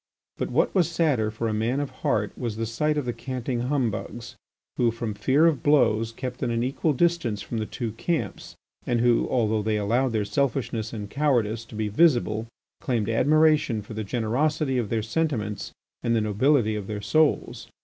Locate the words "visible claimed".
11.87-13.09